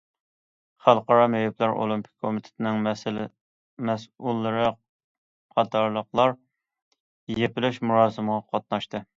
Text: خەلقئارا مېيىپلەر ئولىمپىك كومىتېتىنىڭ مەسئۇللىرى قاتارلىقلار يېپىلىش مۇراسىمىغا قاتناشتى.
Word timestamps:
خەلقئارا 0.85 1.25
مېيىپلەر 1.33 1.73
ئولىمپىك 1.81 2.25
كومىتېتىنىڭ 2.27 2.79
مەسئۇللىرى 3.89 4.65
قاتارلىقلار 5.59 6.35
يېپىلىش 7.43 7.83
مۇراسىمىغا 7.93 8.45
قاتناشتى. 8.55 9.09